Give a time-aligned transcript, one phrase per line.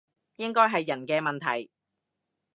[0.37, 1.69] 應該係人嘅問題